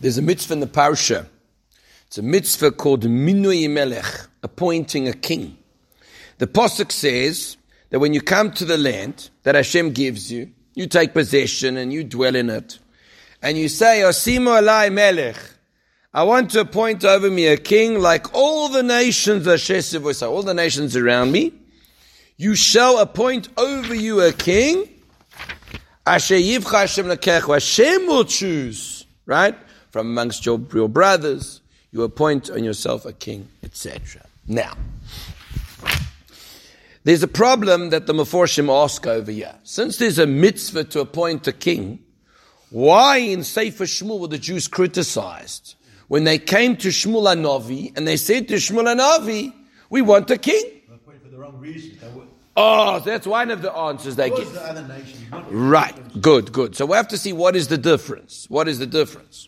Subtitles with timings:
[0.00, 1.26] There's a mitzvah in the parsha.
[2.06, 5.58] It's a mitzvah called Minui Melech, appointing a king.
[6.38, 7.56] The posuk says
[7.90, 11.92] that when you come to the land that Hashem gives you, you take possession and
[11.92, 12.78] you dwell in it,
[13.42, 15.36] and you say, Osimu Alai Melech,
[16.14, 19.46] I want to appoint over me a king like all the nations,
[20.22, 21.52] all the nations around me.
[22.36, 24.88] You shall appoint over you a king.
[26.06, 26.62] Hashem
[28.06, 29.58] will choose, right?
[29.98, 31.60] From amongst your, your brothers.
[31.90, 34.24] You appoint on yourself a king, etc.
[34.46, 34.74] Now,
[37.02, 39.56] there's a problem that the Meforshim ask over here.
[39.64, 41.98] Since there's a mitzvah to appoint a king,
[42.70, 45.74] why in Sefer Shmuel were the Jews criticized?
[46.06, 49.52] When they came to Shmuel Anavi and they said to Shmuel Anavi,
[49.90, 50.62] we want a king.
[51.04, 51.98] For the wrong reason.
[52.56, 54.52] Oh, that's one of the answers they give.
[54.52, 55.02] The
[55.50, 56.20] right.
[56.20, 56.76] Good, good.
[56.76, 58.46] So we have to see what is the difference.
[58.48, 59.47] What is the difference?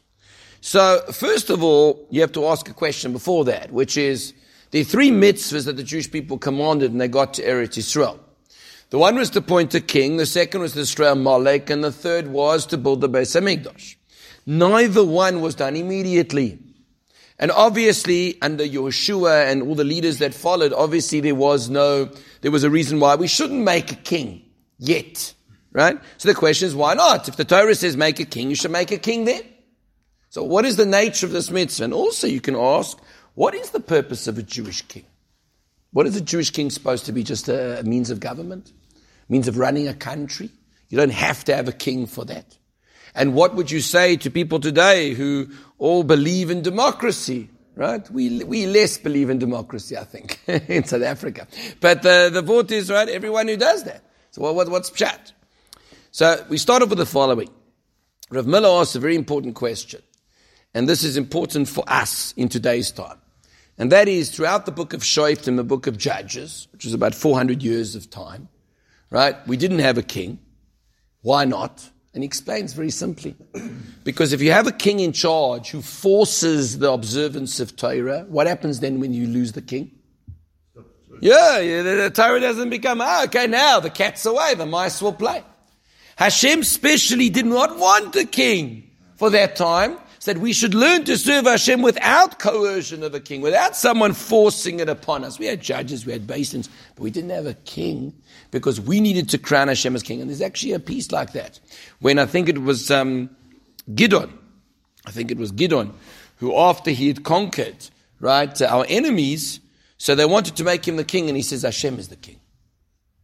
[0.61, 4.35] So, first of all, you have to ask a question before that, which is
[4.73, 8.19] the three mitzvahs that the Jewish people commanded when they got to Eretz Yisrael.
[8.91, 11.93] The one was to appoint a king, the second was to destroy Amalek, and the
[11.93, 13.97] third was to build the Beis Hamikdash.
[14.45, 16.59] Neither one was done immediately.
[17.39, 22.11] And obviously, under Yehoshua and all the leaders that followed, obviously there was no,
[22.43, 24.43] there was a reason why we shouldn't make a king
[24.79, 25.33] yet.
[25.73, 25.99] Right?
[26.19, 27.29] So the question is, why not?
[27.29, 29.43] If the Torah says make a king, you should make a king then.
[30.31, 31.85] So what is the nature of this mitzvah?
[31.85, 32.97] And also you can ask,
[33.35, 35.05] what is the purpose of a Jewish king?
[35.93, 37.25] What is a Jewish king supposed to be?
[37.25, 38.73] Just a, means of government?
[39.29, 40.51] Means of running a country?
[40.89, 42.57] You don't have to have a king for that.
[43.13, 47.51] And what would you say to people today who all believe in democracy?
[47.75, 48.09] Right?
[48.09, 51.49] We, we less believe in democracy, I think, in South Africa.
[51.81, 54.05] But the, the vote is, right, everyone who does that.
[54.31, 55.33] So what, what, what's chat?
[56.13, 57.51] So we start off with the following.
[58.31, 60.03] Rav Miller asks a very important question.
[60.74, 63.18] And this is important for us in today's time.
[63.79, 67.15] And that is throughout the book of Shoftim, the book of Judges, which is about
[67.15, 68.49] 400 years of time,
[69.11, 69.34] right?
[69.49, 70.39] We didn't have a king.
[71.22, 71.91] Why not?
[72.12, 73.37] And he explains very simply.
[74.03, 78.47] Because if you have a king in charge who forces the observance of Torah, what
[78.47, 79.93] happens then when you lose the king?
[81.21, 85.12] Yeah, yeah the, Torah doesn't become, ah, okay, now the cat's away, the mice will
[85.12, 85.45] play.
[86.16, 91.17] Hashem specially did not want a king for that time said we should learn to
[91.17, 95.39] serve Hashem without coercion of a king, without someone forcing it upon us.
[95.39, 98.15] We had judges, we had basins, but we didn't have a king
[98.51, 100.21] because we needed to crown Hashem as king.
[100.21, 101.59] And there's actually a piece like that.
[102.01, 103.31] When I think it was um,
[103.91, 104.31] Gidon,
[105.07, 105.95] I think it was Gidon,
[106.37, 107.89] who after he had conquered,
[108.21, 109.61] right, our enemies,
[109.97, 112.41] so they wanted to make him the king, and he says, Hashem is the king.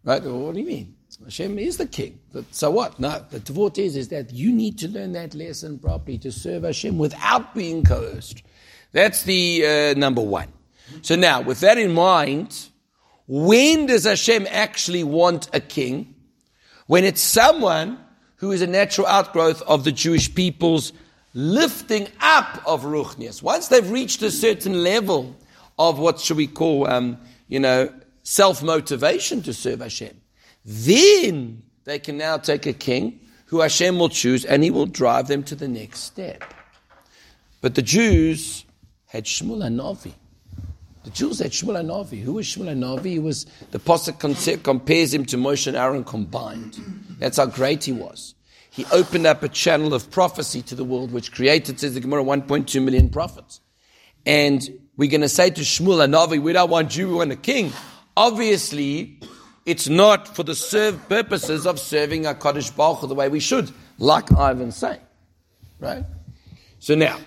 [0.03, 0.23] Right?
[0.23, 0.96] Well, what do you mean?
[1.25, 2.19] Hashem is the king.
[2.51, 3.01] So what?
[3.01, 6.65] No, the devote is, is that you need to learn that lesson properly to serve
[6.65, 8.43] Hashem without being coerced.
[8.93, 10.53] That's the uh, number one.
[11.03, 12.69] So now, with that in mind,
[13.27, 16.15] when does Hashem actually want a king?
[16.87, 17.99] When it's someone
[18.37, 20.93] who is a natural outgrowth of the Jewish people's
[21.35, 23.43] lifting up of Ruchnias.
[23.43, 25.37] Once they've reached a certain level
[25.79, 30.21] of what should we call, um, you know, self-motivation to serve Hashem
[30.67, 35.29] then they can now take a king who Hashem will choose and he will drive
[35.29, 36.43] them to the next step.
[37.61, 38.65] But the Jews
[39.07, 40.13] had Shmuel Hanavi.
[41.05, 42.21] The Jews had Shmuel Hanavi.
[42.21, 43.05] Who was Shmuel Hanavi?
[43.05, 46.77] He was, the Pasuk compares him to Moshe and Aaron combined.
[47.21, 48.35] That's how great he was.
[48.71, 52.25] He opened up a channel of prophecy to the world, which created, says the Gemara,
[52.25, 53.61] 1.2 million prophets.
[54.27, 57.37] And we're going to say to Shmuel Hanavi, we don't want you, we want a
[57.37, 57.73] king.
[58.17, 59.21] Obviously,
[59.67, 63.71] it's not for the serve purposes of serving a Kadosh Baruch the way we should,
[63.99, 65.01] like Ivan saying.
[65.81, 66.05] Right?
[66.79, 67.19] So now,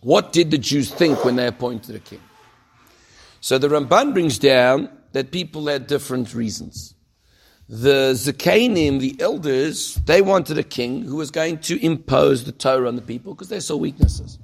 [0.00, 2.20] what did the Jews think when they appointed a king?
[3.40, 6.94] So the Ramban brings down that people had different reasons.
[7.68, 12.88] The Zakanim, the elders, they wanted a king who was going to impose the Torah
[12.88, 14.38] on the people because they saw weaknesses.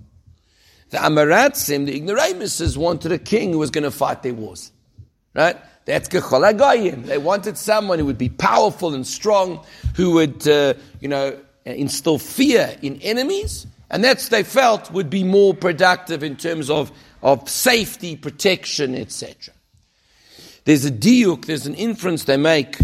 [0.90, 4.70] The Amaratzim, the ignoramuses, wanted a king who was going to fight their wars.
[5.34, 5.56] Right?
[5.84, 9.64] That's They wanted someone who would be powerful and strong,
[9.96, 15.24] who would, uh, you know, instill fear in enemies, and that's they felt would be
[15.24, 16.90] more productive in terms of,
[17.22, 19.54] of safety, protection, etc.
[20.64, 22.78] There's a diuk, there's an inference they make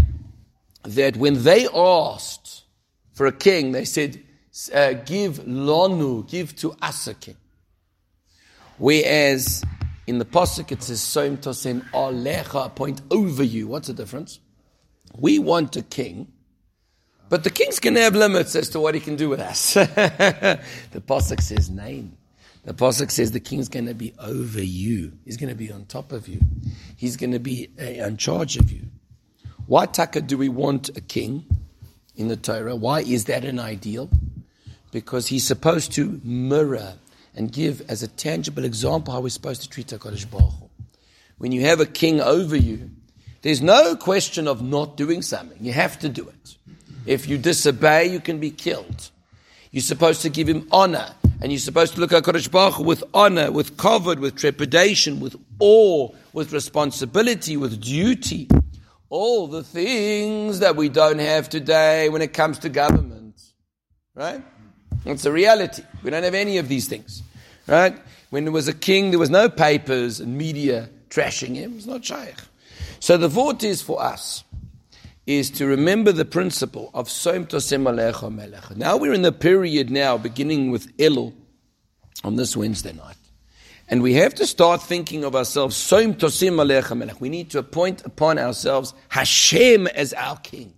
[0.83, 2.63] that when they asked
[3.13, 4.21] for a king, they said,
[4.73, 7.37] uh, give lonu, give to us a king.
[8.77, 9.63] Whereas
[10.11, 13.69] in the Pasuk it says, Soim Tosem Alecha, point over you.
[13.69, 14.41] What's the difference?
[15.17, 16.27] We want a king
[17.29, 19.73] But the king's to have limits as to what he can do with us.
[19.75, 20.59] the
[20.95, 22.17] Pasuk says name.
[22.65, 25.13] The Pasuk says the king's going to be over you.
[25.23, 26.41] He's going to be on top of you.
[26.97, 28.81] He's going to be uh, in charge of you.
[29.65, 31.45] Why, Taka, do we want a king
[32.17, 32.75] in the Torah?
[32.75, 34.09] Why is that an ideal?
[34.91, 36.95] Because he's supposed to mirror
[37.35, 40.69] and give as a tangible example how we're supposed to treat HaKadosh Baruch Hu.
[41.37, 42.91] When you have a king over you,
[43.41, 45.57] there's no question of not doing something.
[45.59, 46.57] You have to do it.
[47.05, 49.09] If you disobey, you can be killed.
[49.71, 52.83] You're supposed to give him honor, and you're supposed to look at Kodesh Baruch Hu
[52.83, 58.47] with honor, with covered, with trepidation, with awe, with responsibility, with duty.
[59.09, 63.41] All the things that we don't have today when it comes to government.
[64.13, 64.43] Right?
[65.05, 65.83] It's a reality.
[66.03, 67.23] We don't have any of these things.
[67.67, 67.97] Right?
[68.29, 71.73] When there was a king, there was no papers and media trashing him.
[71.75, 72.39] It's not shayach.
[72.99, 74.43] So the vote is for us
[75.27, 78.75] is to remember the principle of Soim Tosem Alecha Melech.
[78.75, 81.33] Now we're in the period now, beginning with Elul
[82.23, 83.15] on this Wednesday night.
[83.87, 87.21] And we have to start thinking of ourselves, Soim Tosem Alecha Melech.
[87.21, 90.73] We need to appoint upon ourselves Hashem as our king.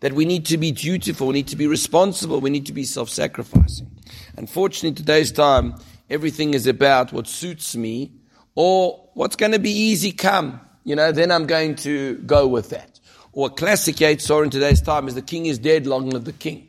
[0.00, 2.84] That we need to be dutiful, we need to be responsible, we need to be
[2.84, 3.90] self-sacrificing.
[4.36, 5.74] Unfortunately, today's time,
[6.08, 8.12] everything is about what suits me
[8.54, 10.60] or what's going to be easy come.
[10.84, 13.00] You know, then I'm going to go with that.
[13.32, 16.32] Or a classic Yetzor in today's time is the king is dead, long live the
[16.32, 16.68] king.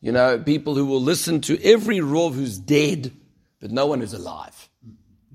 [0.00, 3.12] You know, people who will listen to every Rov who's dead,
[3.60, 4.68] but no one who's alive.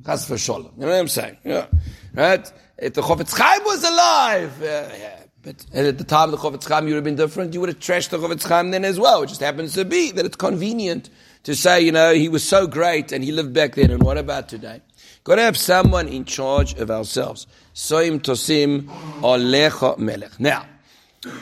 [0.06, 0.74] Chas v'sholem.
[0.75, 1.38] You know what I'm saying?
[1.44, 1.68] Yeah.
[2.13, 2.51] Right?
[2.77, 5.19] If the Chofetz Chaim was alive, uh, yeah.
[5.45, 7.53] But at the time of the Chofetz Chaim, you would have been different.
[7.53, 9.24] You would have trashed the Chofetz Chaim then as well.
[9.24, 11.09] It just happens to be that it's convenient
[11.44, 13.92] to say, you know, he was so great and he lived back then.
[13.92, 14.81] And what about today?
[15.24, 17.47] Got to have someone in charge of ourselves.
[17.74, 18.88] Soim tosim
[19.21, 20.38] alecha melech.
[20.39, 20.65] Now,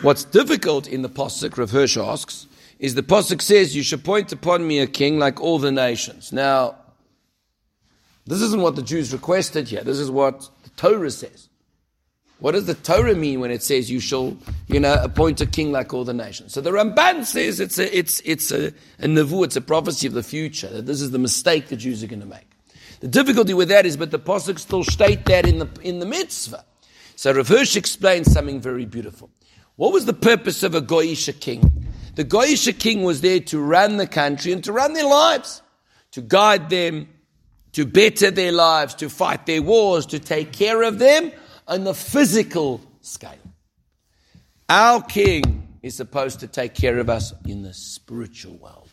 [0.01, 2.47] What's difficult in the Pasuk, Rav Hirsch asks,
[2.79, 6.31] is the Pasuk says, You should point upon me a king like all the nations.
[6.31, 6.75] Now,
[8.25, 9.83] this isn't what the Jews requested here.
[9.83, 11.50] This is what the Torah says.
[12.44, 14.36] What does the Torah mean when it says you shall,
[14.68, 16.51] you know, appoint a king like all the nations?
[16.51, 20.13] So the Ramban says it's a, it's, it's a, a nevu, it's a prophecy of
[20.13, 22.45] the future, that this is the mistake the Jews are going to make.
[23.00, 26.06] The difficulty with that is, but the Pasuk still state that in the, in the
[26.06, 26.66] mitzvah.
[27.16, 29.30] So Rav Hirsch explains something very beautiful.
[29.78, 31.88] What was the purpose of a Goyisha king?
[32.16, 35.62] The Goyisha king was there to run the country and to run their lives,
[36.12, 37.07] to guide them,
[37.72, 41.31] to better their lives, to fight their wars, to take care of them
[41.68, 43.38] on the physical scale.
[44.69, 48.92] Our king is supposed to take care of us in the spiritual world.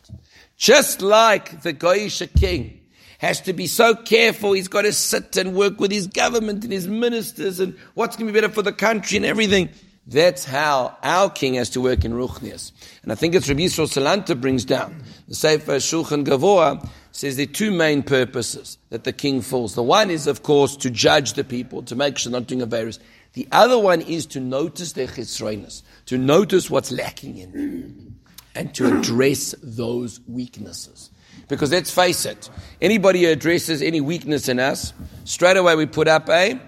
[0.57, 2.81] Just like the Goyisha king
[3.19, 6.73] has to be so careful, he's got to sit and work with his government and
[6.73, 9.69] his ministers and what's going to be better for the country and everything.
[10.07, 12.71] That's how our king has to work in Ruchnias.
[13.03, 15.03] And I think it's Rabbi Yisrael Salanter brings down.
[15.27, 19.75] The Sefer Shulchan Gavoa says there are two main purposes that the king falls.
[19.75, 22.61] The one is, of course, to judge the people, to make sure they're not doing
[22.61, 22.99] aveiros.
[23.33, 28.19] The other one is to notice their chisroinus, to notice what's lacking in them,
[28.55, 31.11] and to address those weaknesses.
[31.47, 32.49] Because let's face it,
[32.81, 34.93] anybody who addresses any weakness in us,
[35.25, 36.59] straight away we put up a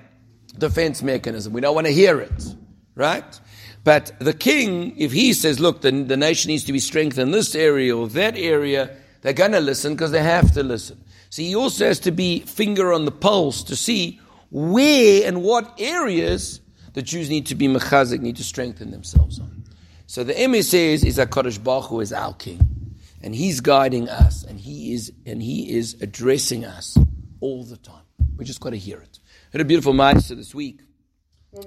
[0.58, 1.52] defense mechanism.
[1.52, 2.56] We don't want to hear it.
[2.96, 3.40] Right?
[3.84, 7.32] But the king, if he says, look, the, the nation needs to be strengthened in
[7.32, 11.04] this area or that area, they're going to listen because they have to listen.
[11.30, 14.20] So he also has to be finger on the pulse to see
[14.52, 16.62] where and what areas
[16.94, 19.64] the Jews need to be mechazik, need to strengthen themselves on.
[20.06, 22.96] So the Emes says is that Kodesh Baruch Hu is our king.
[23.24, 26.98] And he's guiding us and he is, and he is addressing us
[27.40, 28.04] all the time.
[28.38, 29.20] We just got to hear it.
[29.26, 30.82] I had a beautiful Meister this week.
[31.52, 31.66] Well,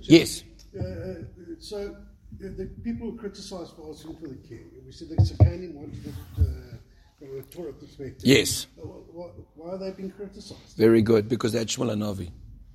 [0.00, 0.44] yes.
[0.78, 1.14] Uh, uh,
[1.58, 5.72] so uh, the people who criticized for asking for the king, we said the Sakani
[5.72, 6.76] wanted it uh,
[7.18, 8.22] from a Torah perspective.
[8.24, 8.66] Yes.
[8.76, 10.76] Why, why, are they being criticized?
[10.76, 12.32] Very good, because that's Shmuel Novi.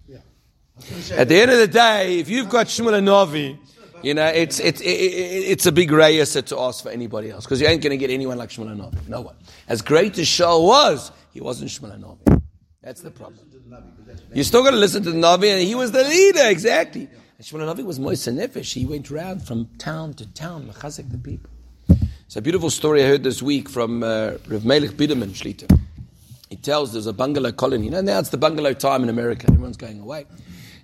[0.08, 0.20] Yeah.
[1.16, 3.60] At the end of the day, if you've got Shmuel Novi,
[4.04, 7.60] you know, it's, it's, it, it's a big rayasa to ask for anybody else, because
[7.60, 8.98] you ain't going to get anyone like Shmuel Novi.
[9.08, 9.36] No one.
[9.68, 12.44] As great as Shaul was, he wasn't Shmuel Novi.
[12.82, 13.39] That's the problem.
[14.34, 17.10] You still got to listen to the Navi, and he was the leader, exactly.
[17.38, 18.74] And Shmuel Navi was Moser Nefesh.
[18.74, 21.51] He went around from town to town, mechazik the people.
[22.25, 25.79] It's a beautiful story I heard this week from uh, Rav Melech Biderman Shlita.
[26.50, 27.86] He tells there's a bungalow colony.
[27.86, 29.46] You know, now it's the bungalow time in America.
[29.51, 30.25] Everyone's going away.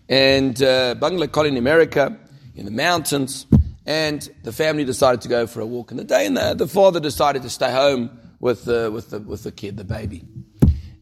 [0.07, 2.15] And uh, bungalow colony in America,
[2.55, 3.47] in the mountains,
[3.87, 6.67] and the family decided to go for a walk in the day, and the, the
[6.67, 10.23] father decided to stay home with the, with, the, with the kid, the baby.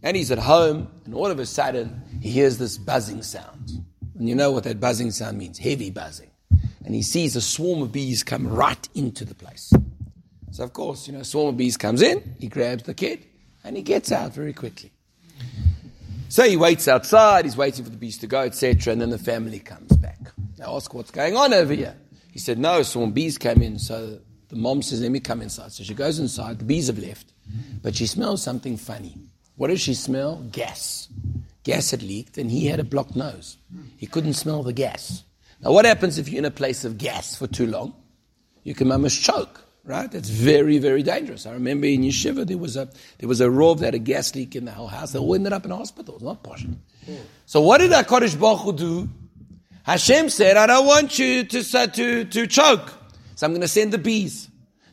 [0.01, 3.80] And he's at home, and all of a sudden, he hears this buzzing sound.
[4.21, 6.29] And you know what that buzzing sound means heavy buzzing.
[6.85, 9.73] and he sees a swarm of bees come right into the place.
[10.51, 13.25] So of course, you know, a swarm of bees comes in, he grabs the kid,
[13.63, 14.91] and he gets out very quickly.
[16.29, 19.17] So he waits outside, he's waiting for the bees to go, etc., and then the
[19.17, 20.19] family comes back.
[20.55, 21.95] They ask what's going on over here.
[22.31, 25.71] He said, No, some bees came in, so the mom says, Let me come inside.
[25.71, 27.33] So she goes inside, the bees have left,
[27.81, 29.17] but she smells something funny.
[29.55, 30.35] What does she smell?
[30.51, 31.07] Gas.
[31.63, 32.89] Gas had leaked, and he had a mm-hmm.
[32.89, 33.57] blocked nose.
[33.97, 35.23] He couldn't smell the gas.
[35.63, 37.93] Now, what happens if you're in a place of gas for too long?
[38.63, 40.11] You can almost choke, right?
[40.11, 41.45] That's very, very dangerous.
[41.45, 42.89] I remember in Yeshiva, there was a,
[43.19, 45.11] there was a rov that had a gas leak in the whole house.
[45.11, 46.65] They all ended up in hospitals, not posh.
[47.45, 49.09] So what did HaKadosh Baruch Hu do?
[49.83, 52.93] Hashem said, I don't want you to, to, to choke.
[53.35, 54.50] So I'm going to send the bees.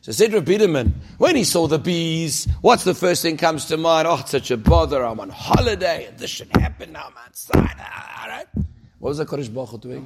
[0.09, 4.07] So said when he saw the bees, what's the first thing comes to mind?
[4.07, 5.05] Oh, it's such a bother.
[5.05, 6.93] I'm on holiday and this should happen.
[6.93, 7.75] Now I'm outside.
[7.77, 8.47] Ah, all right.
[8.97, 10.05] What was the Kodesh Baruch Hu doing?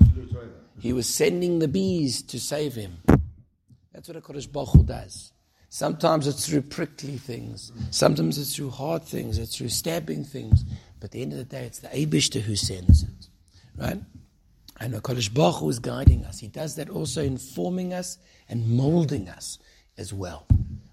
[0.77, 2.97] He was sending the bees to save him.
[3.93, 5.31] That's what a Kodesh Baruch Hu does.
[5.69, 7.71] Sometimes it's through prickly things.
[7.91, 9.37] Sometimes it's through hard things.
[9.37, 10.65] It's through stabbing things.
[10.99, 13.29] But at the end of the day, it's the Aibishter who sends it.
[13.77, 14.01] Right?
[14.81, 16.39] And HaKadosh Baruch Hu is guiding us.
[16.39, 18.17] He does that also informing us
[18.49, 19.59] and molding us
[19.97, 20.45] as well.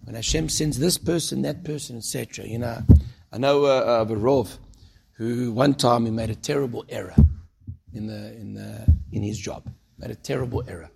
[0.05, 2.47] When Hashem sends this person, that person, etc.
[2.47, 2.83] You know,
[3.33, 4.57] I know uh, of a Rov
[5.13, 7.15] who one time he made a terrible error
[7.93, 9.71] in the in the in his job.
[9.99, 10.91] Made a terrible error,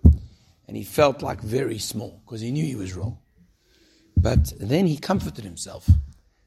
[0.67, 3.19] and he felt like very small because he knew he was wrong.
[4.17, 5.89] But then he comforted himself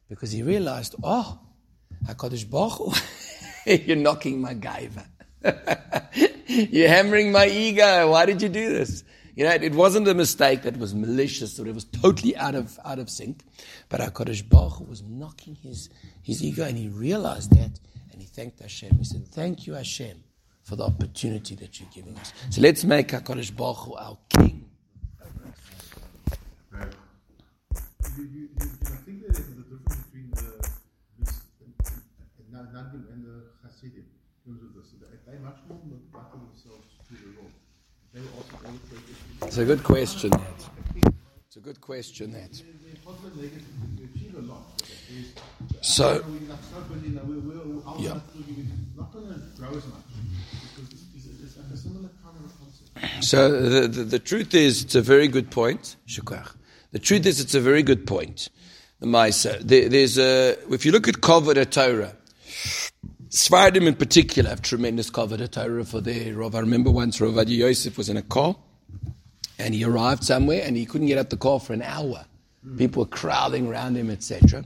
[0.10, 1.40] because he realized, oh,
[2.08, 2.98] Hakadosh Baruch
[3.88, 5.06] you're knocking my gaiva.
[6.48, 8.12] you're hammering my ego.
[8.12, 9.04] Why did you do this?
[9.38, 12.80] You know, it wasn't a mistake that was malicious or it was totally out of,
[12.84, 13.44] out of sync.
[13.88, 15.92] But HaKadosh Baruch was knocking his,
[16.24, 17.80] his ego and he realized that
[18.12, 18.98] and he thanked Hashem.
[18.98, 20.24] He said, thank you Hashem
[20.64, 22.34] for the opportunity that you're giving us.
[22.50, 24.72] So let's make HaKadosh Baruch Hu our King.
[28.18, 30.68] You, you, you, I think there is a difference between the
[32.52, 34.04] Nadim and the Hasidim
[34.48, 34.96] in terms of this.
[35.28, 35.78] They much more
[36.12, 37.52] battle themselves to the role.
[39.44, 41.14] It's a good question, that.
[41.48, 42.62] It's a good question, that.
[45.82, 46.24] So,
[48.00, 48.20] yeah.
[53.22, 55.96] So the, the, the, truth is, it's a very good point.
[56.92, 58.50] The truth is, it's a very good point.
[59.02, 59.60] The.
[59.62, 62.17] There, there's a, if you look at Kovod Torah,
[63.30, 66.56] Sfardim in particular have tremendous Kovod Torah for their Rav.
[66.56, 68.56] I remember once Rav Ovadia Yosef was in a car,
[69.60, 72.26] and he arrived somewhere, and he couldn't get out the car for an hour.
[72.78, 74.64] People were crowding around him, etc.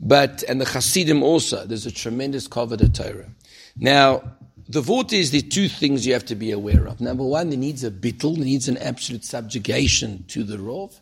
[0.00, 3.28] But, and the Hasidim also, there's a tremendous Kovod Torah.
[3.76, 4.22] Now,
[4.68, 7.00] the vort is the two things you have to be aware of.
[7.00, 10.98] Number one, there needs a bittul, there needs an absolute subjugation to the rov,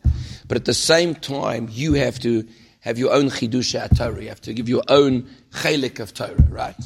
[0.48, 2.48] but at the same time, you have to
[2.80, 4.22] have your own chidusha Torah.
[4.22, 6.76] You have to give your own chelik of Torah, right?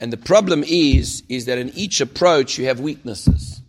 [0.00, 3.60] And the problem is, is that in each approach you have weaknesses.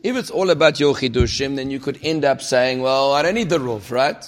[0.00, 3.34] If it's all about your chidushim, then you could end up saying, well, I don't
[3.34, 4.22] need the rov, right?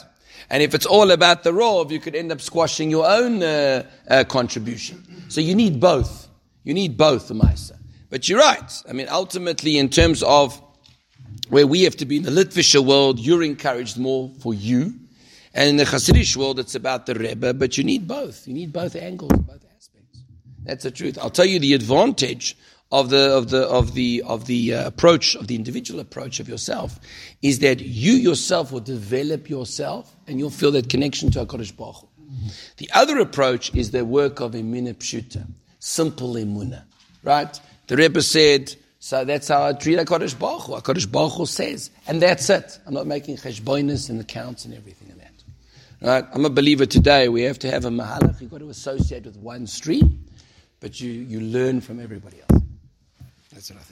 [0.49, 3.89] And if it's all about the rov, you could end up squashing your own uh,
[4.09, 5.05] uh, contribution.
[5.29, 6.29] So you need both.
[6.65, 7.79] You need both, the Maisa.
[8.11, 8.83] But you're right.
[8.89, 10.61] I mean, ultimately, in terms of
[11.49, 14.95] where we have to be in the Litvisha world, you're encouraged more for you.
[15.57, 18.47] And in the Hasidic world, it's about the Rebbe, but you need both.
[18.47, 20.21] You need both angles, both aspects.
[20.65, 21.17] That's the truth.
[21.19, 22.59] I'll tell you the advantage
[22.93, 26.49] of the of the of the of the uh, approach of the individual approach of
[26.49, 27.01] yourself
[27.41, 31.97] is that you yourself will develop yourself and you'll feel that connection to Hakadosh Baruch
[31.97, 32.09] Hu.
[32.77, 35.47] The other approach is the work of Emuna Pshuta,
[35.79, 36.83] simple Emuna,
[37.25, 37.59] right?
[37.87, 40.73] The Rebbe said, so that's how I treat HaKadosh Baruch Hu.
[40.75, 42.79] HaKadosh Baruch Hu says, and that's it.
[42.87, 45.07] I'm not making cheshbonis and accounts and everything.
[46.01, 46.25] Right?
[46.33, 47.29] I'm a believer today.
[47.29, 48.41] We have to have a mahalach.
[48.41, 50.27] You've got to associate with one stream,
[50.81, 52.63] but you, you learn from everybody else.
[53.53, 53.87] That's what I think.